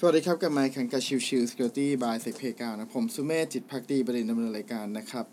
[0.00, 5.24] สวัสดีครับกับไมค์ขังกับชิวชิว Security by เซกเพกานะผมสุเมธจิตพักดีประเด็นดำเนินรายการนะครับ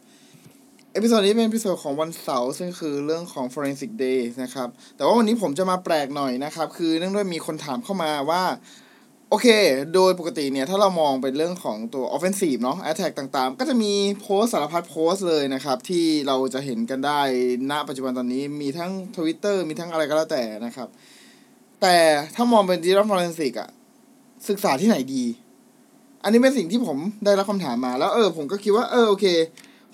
[0.93, 8.43] episode นี้เป็น episode ของวันเสาร์ซึ่งคือเรื่องของ Forensic Day นะครับ แต่ว่าวันนี้ผมจะมาแปลกหน่อยนะครับ คือเนื่องด้วยมีคนถามเข้ามาว่า
[9.29, 9.47] โอเค
[9.93, 17.21] โดยปกติเนี่ย ถ้าเรามองเป็นเรื่องของตัว offensive เนาะ attack ต่างๆ ก็จะมีโพสต์สารพัดโพสต์เลยนะครับ ที่เราจะเห็นกันได้
[17.71, 20.87] ณปัจจุบันตอนนี้มีทั้ง Twitter มีทั้งอะไรก็แล้วแต่นะครับ
[21.81, 21.97] แต่
[22.35, 23.71] ถ้ามองเป็น digital forensic อะ
[24.49, 25.23] ศึกษาที่ไหนดี
[26.23, 29.25] อันนี้เป็นสิ่งที่ผมได้รับคำถามมา แล้วเออ ผมก็คิดว่าเออโอเค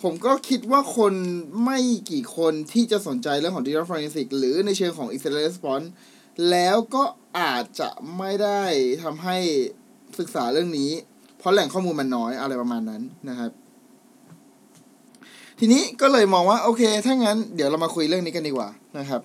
[0.04, 1.14] ผมก็คิดว่าคน
[1.64, 1.80] ไม่
[2.12, 5.88] กี่คนที่จะสนใจเรื่องของ digital forensic หรือในเชิงของ incident response
[6.50, 7.04] แล้วก็
[7.40, 8.62] อาจจะไม่ได้
[9.04, 9.38] ทำให้
[10.20, 10.92] ศึกษาเรื่องนี้
[11.38, 13.52] เพราะแหล่งข้อมูลมันน้อยอะไรประมาณนั้นนะครับ
[15.60, 19.22] ทีนี้ก็เลยมองว่าโอเค ถ้างั้นเดี๋ยวเรามาคุยเรื่องนี้กันดีกว่านะครับ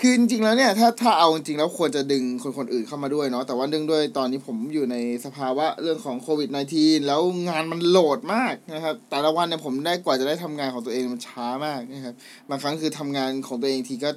[0.00, 12.14] คือจริงๆแล้วเนี่ยถ้าถ้าเอาจริงๆแล้วควรจะดึงคนคนอื่นเข้ามาด้วยเนาะแต่ว่าเนื่องด้วยตอนนี้ผมอยู่ในสภาวะเรื่องของโควิด -19 แล้วงานมันโหลดมากนะครับ แต่ละวันเนี่ยผมได้กว่าจะได้ทำงานของตัวเองมันช้ามากนะครับ
[12.50, 14.10] บางครั้งคือทำงานของตัวเองทีก็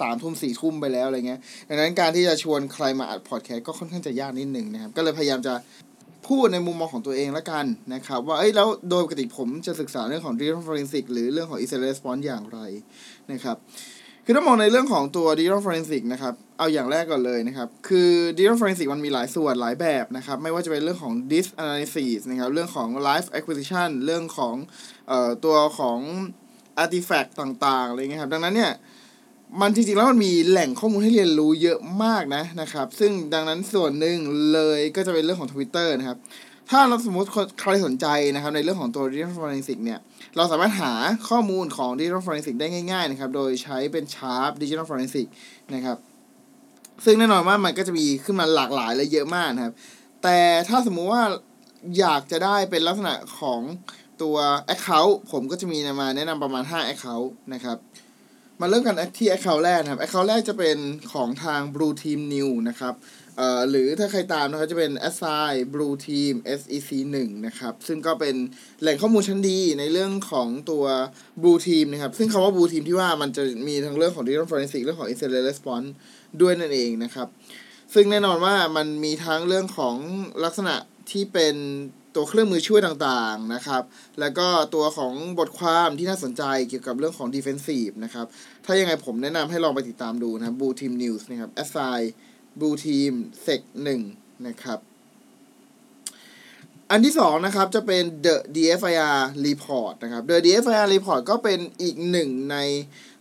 [0.00, 5.54] สามทุ่มสี่ทุ่มไปแล้วอะไรเงี้ยดังนั้นการที่จะชวนใครมาอัดพอดแคสต์ก็ค่อนข้างจะยากนิดหนึ่งนะครับ ก็เลยพยายามจะ
[6.28, 12.58] พูดในมุมมองของตัวเองละกันนะครับ ว่าเอ้ยแล้วโดยปกติผมจะศึกษาเรื่องของ digital forensic หรือเรื่องของ incident response อย่างไร
[13.32, 13.58] นะครับ
[14.28, 23.28] คือถ้ามองในเรื่องของตัว digital forensic นะครับ เอาอย่างแรกก่อนเลยนะครับ คือ digital forensic มันมีหลายส่วนหลายแบบนะครับ ไม่ว่าจะเป็นเรื่องของ disk analysis นะครับ เรื่องของ live
[23.38, 24.54] acquisition เรื่องของ
[25.08, 25.98] เอ่อตัวของ
[26.82, 28.72] artifact ต่างๆอะไรเงี้ยครับ ดังนั้นเนี่ย
[29.60, 34.18] มันจริงๆแล้วมันมีแหล่งข้อมูลให้เรียนรู้เยอะมากนะนะครับ ซึ่งดังนั้นส่วนหนึ่ง
[34.52, 36.18] เลยก็จะเป็นเรื่องของ Twitter นะครับ
[36.70, 37.28] ถ้าเราสมมติ
[37.60, 39.98] ใครสนใจนะครับในเรื่องของตัว digital forensic เนี่ย
[40.36, 40.92] เราสามารถหา
[41.28, 45.26] ข้อมูลของ digital forensic ได้ง่ายๆนะครับ โดยใช้เป็น sharp digital forensic
[45.74, 45.96] นะครับ
[47.04, 49.74] ซึ่งแน่นอนว่ามันก็จะมีขึ้นมาหลากหลายและเยอะมากนะครับ
[50.22, 51.22] แต่ถ้าสมมุติว่า
[51.98, 53.60] อยากจะได้เป็นลักษณะของ
[54.22, 54.36] ตัว
[54.74, 57.76] account ผมก็จะมีมาแนะนำประมาณ 5 account นะครับ
[58.60, 60.78] มาเริ่มกันที่ account แรกนะครับ account แรกจะเป็น
[61.12, 62.94] ของทาง blue team new นะครับ
[63.36, 68.34] เอ่อหรือถ้าใครตามนะครับจะเป็น SI blue team sec 1นะครับ ซึ่งก็เป็น
[68.80, 70.84] แหล่งข้อมูลชั้นดีในเรื่องของตัว
[71.42, 75.88] blue team นะครับ ซึ่งคำว่า blue team ที่ว่ามันจะมีทั้งเรื่องของ digital forensic เรื่องของ incident response
[76.40, 77.28] ด้วยนั่นเองนะครับ
[77.94, 79.96] ซึ่งแน่นอนว่ามันมีทั้งเรื่องของ
[80.44, 80.74] ลักษณะ
[81.10, 81.56] ที่เป็น
[82.14, 83.82] ตัวเครื่องมือช่วยต่างๆนะครับ
[84.20, 88.26] แล้วก็ตัวของบทความที่น่าสนใจเกี่ยวกับเรื่องของ defensive นะครับ
[88.64, 92.04] ถ้ายังไงผมแนะนำให้ลองไปติดตามดูนะบ blue team news นะครับ assign
[92.58, 93.12] blue team
[93.46, 93.60] sec
[94.04, 94.78] 1นะครับ
[96.90, 102.56] อันที่สองนะครับจะเป็น the DFIR report นะครับ the DFIR report ก็เป็นอีกหนึ่งใน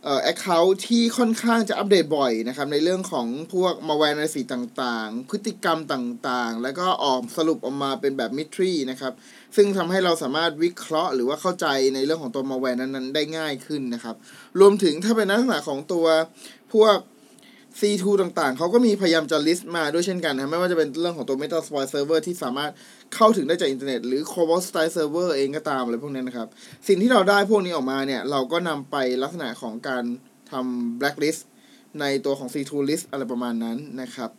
[0.03, 9.13] เอ่อ account ที่ค่อนข้างจะอัปเดตบ่อยนะครับในเรื่องของพวก malware analysis ต่างๆ พฤติกรรมต่างๆ แล้วก็ออกสรุปออกมาเป็นแบบ mystery นะครับ
[9.55, 14.15] ซึ่งทำให้เราสามารถวิเคราะห์หรือว่าเข้าใจในเรื่องของตัว malware นั้นๆ ได้ง่ายขึ้นนะครับ
[14.59, 16.05] รวมถึงถ้าเป็นลักษณะของตัว
[16.73, 16.97] พวก
[17.79, 22.71] C2 ต่างๆ เขาก็มีพยายามจะ list มาด้วยเช่นกันนะไม่ว่าจะเป็นเรื่องของตัว Metasploit Server ที่สามารถ
[23.15, 26.47] เข้าถึงได้จากอินเทอร์เน็ตหรือ Cobalt Style Server เองก็ตามอะไรพวกนี้นะครับ
[26.87, 30.03] สิ่งที่เราได้พวกนี้ออกมาเนี่ย เราก็นำไปลักษณะของการ
[30.51, 31.41] ทำ blacklist
[31.99, 34.31] ในตัวของ C2 list อะไรประมาณนั้นนะครับ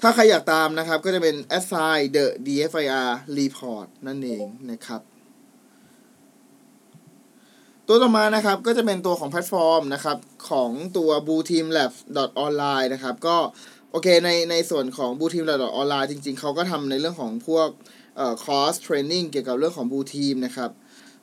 [0.00, 5.00] ถ้าใครอยากตามนะครับก็จะเป็น assign the DFIR report นั่นเองนะครับ
[7.88, 10.18] ตัวต่อมานะครับก็จะเป็นตัวของแพลตฟอร์มนะครับ
[10.50, 11.98] ของตัว blue team labs
[12.44, 13.36] online นะครับก็
[13.90, 17.68] โอเคในในส่วนของ blue team labs online จริงๆ เขาก็ทำในเรื่องของพวก
[18.16, 20.70] เอ่อคอร์ส training เกี่ยวกับเรื่องของ blue team นะครับ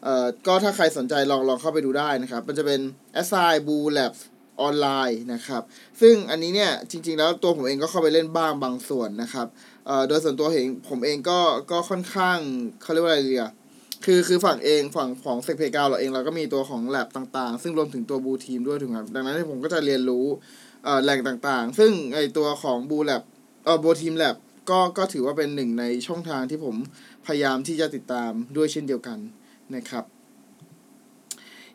[0.04, 2.82] เอ่อก็ถ้าใครสนใจลองลองเข้าไปดูได้นะครับ มันจะเป็น
[3.22, 4.20] assign blue labs
[4.62, 5.62] ออนไลน์นะครับ
[6.02, 9.48] ซึ่งอันนี้เนี่ยจริง ๆ แล้วตัวผมเองก็เข้าไปเล่นบ้างบางส่วนนะครับ
[9.88, 11.40] เอ่อโดยส่วนตัวเองผมเองก็
[11.72, 12.38] ก็ค่อนข้าง
[12.82, 13.52] เขาเรียกว่าอะไรดีอะ
[14.06, 20.26] คือคือฝั่งเองฝั่งของเซกเพกาเราเองเราก็มีตัวของแ a บต่างๆ ซึ่งรวมถึงตัวบูทีมด้วยถูกครับดังนั้นผมก็จะเรียนรู้
[20.84, 23.24] เออแหล่งต่างๆ ซึ่งไอตัวของบูแลบ
[23.66, 24.36] เออบูทีมแ a บ
[24.70, 26.76] ก็ก็ถือว่าเป็นหนึ่งในช่องทางที่ผม
[27.26, 29.18] พยายามที่จะติดตามด้วยเช่นเดียวกัน
[29.76, 30.06] นะครับ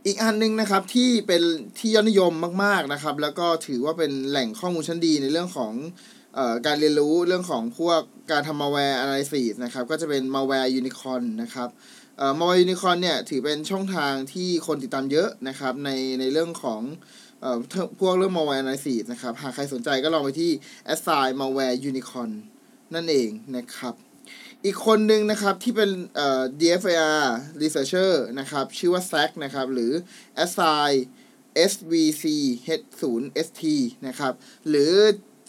[0.07, 1.43] อีกอันหนึงนะครับที่เป็น
[1.79, 2.33] ที่ยอดนิยม
[2.65, 5.73] มาก ๆนะครับ แล้วก็ถือว่าเป็นแหล่งข้อมูลชั้นดีในเรื่องของ
[6.67, 8.01] การเรียนรู้เรื่องของพวก
[8.31, 11.69] การทำ malware analysis นะครับ ก็จะเป็น malware unicorn นะครับ
[12.19, 15.91] เอ่อ malware unicorn เนี่ยถือเป็นช่องทางที่คนติดตามเยอะนะครับใน
[16.21, 16.83] ในเรื่องของ
[17.41, 17.59] เอ่อ
[18.01, 20.51] พวกเรื่อง malware analysis นะครับ หากใครสนใจก็ลองไปที่
[20.95, 22.31] assign malware unicorn
[22.95, 23.95] นั่นเองนะครับ
[24.65, 27.23] อีกคนหนึ่งนะครับที่เป็นเอ่อ DFIR
[27.61, 29.93] researcher นะครับ ชื่อว่า Zach นะครับ หรือ
[30.45, 30.95] assign
[31.71, 32.25] SVC
[32.81, 33.63] H0 ST
[34.07, 34.33] นะครับ
[34.69, 34.93] หรือ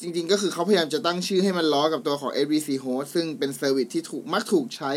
[0.01, 4.91] จริงๆ ก็คือเขาพยายามจะตั้งชื่อให้มันล้อกับตัวของ SVC host ซึ่งเป็น service ที่ถูกมักถูกใช้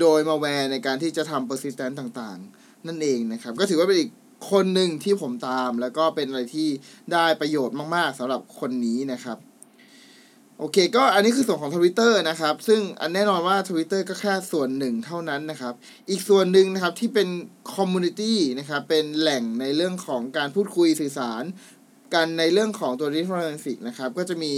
[0.00, 4.10] โดยมาแวร์ในการที่จะทำ persistent ต่างๆ นั่นเองนะครับ ก็ถือว่าเป็นอีก
[4.50, 6.68] คนหนึ่งที่ผมตาม แล้วก็เป็นอะไรที่
[7.12, 9.38] ได้ประโยชน์มากๆสำหรับคนนี้นะครับ
[10.58, 15.74] โอเค ก็อันนี้คือส่วนของ Twitter นะครับ ซึ่งอันแน่นอนว่า Twitter ก็แค่ส่วนหนึ่งเท่านั้นนะครับ
[16.10, 17.28] อีกส่วนหนึ่งนะครับที่เป็น
[17.74, 21.42] Community นะครับเป็นแหล่งในเรื่องของการพูดคุยสื่อสาร
[22.14, 24.52] กันในเรื่องของตัว Digital Forensic นะครับ ก็จะมี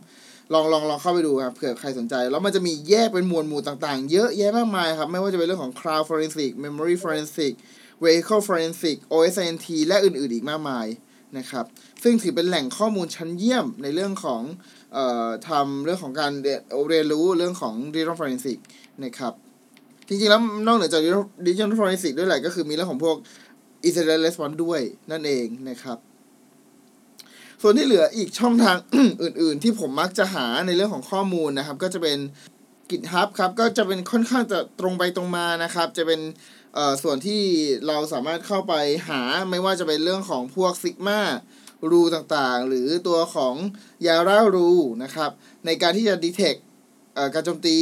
[0.53, 7.53] ลองลองลองเข้าไปดูครับเผื่อใครสนใจ แล้วมันจะมีแยกเป็นหมวดหมู่ต่างๆ เยอะแยะมากมายครับ ไม่ว่าจะเป็นเรื่องของ cloud forensic memory forensic
[8.03, 10.87] vehicle forensic OSNT และอื่น ๆ อีกมากมาย
[11.37, 11.65] นะครับ
[12.03, 14.41] ซึ่งถือเป็นแหล่งข้อมูลชั้นเยี่ยมในเรื่องของ
[14.95, 14.97] อ
[15.27, 16.31] อทำเรื่องของการ
[16.89, 18.59] เรียนรู้เรื่องของ digital forensic
[19.03, 19.33] นะครับ
[20.07, 21.01] จริง ๆ แล้วนอกเหนือจาก
[21.45, 23.17] digital forensic ด้วยแหละก็คือมีเรื่องของพวก
[23.87, 24.81] incident response ด้วย
[25.11, 25.97] นั่นเองนะครับ
[27.61, 28.77] ส่วนที่เหลืออีกช่องทาง
[29.21, 32.17] อื่น ๆ ที่ผมมักจะหาในเรื่องของข้อมูลนะครับ ก็จะเป็น
[32.89, 36.21] GitHub ครับก็จะเป็นค่อนข้างจะตรงไปตรงมานะครับ จะเป็น
[37.03, 37.41] ส่วนที่
[37.87, 38.73] เราสามารถเข้าไป
[39.09, 41.21] หาไม่ว่าจะเป็นเรื่องของพวก Sigma
[41.91, 43.55] รูต่างๆ หรือตัวของ
[44.05, 44.69] Yara รู
[45.03, 45.31] นะครับ
[45.65, 46.59] ในการที่จะ detect
[47.15, 47.77] เอ่อการโจมตี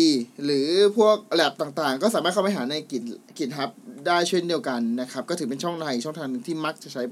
[0.45, 3.03] หรือพวกแ a บต่างๆ ก็สามารถเข้าไปหาในกิจ
[3.37, 3.69] GitHub
[4.07, 7.03] ได้เช่นเดียวกันนะครับ ก็ถือเป็นช่องทางอีกช่องทางหนึ่งที่มักจะใช้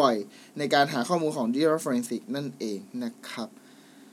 [0.00, 3.48] บ่อยๆ ในการหาข้อมูลของ digital forensic นั่นเองนะครับ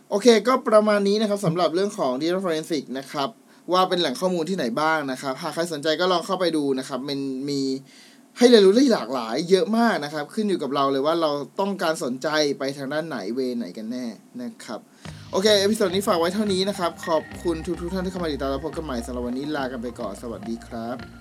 [0.09, 3.29] โอเคก็ประมาณนี้นะครับสำหรับเรื่องของ digital forensic นะครับ
[3.73, 7.19] ว่าเป็นแหล่งข้อมูลที่ไหนบ้างนะครับ หากใครสนใจก็ลองเข้าไปดูนะครับ มัน
[7.49, 7.61] มี
[8.37, 12.27] ให้เรียนรู้ได้หลากหลายเยอะมากนะครับ ขึ้นอยู่กับเราเลยว่าเราต้องการสนใจ
[12.59, 14.05] ไปทางด้านไหน way ไหนกันแน่
[14.41, 14.79] นะครับ
[15.31, 21.20] โอเค episode นี้ฝากไว้เท่านี้นะครับ ขอบคุณทุกทุกท่านที่เข้ามาติดตามและพบกันใหม่สำหรับวันนี้ลากันไปก่อน สวัสดีครับ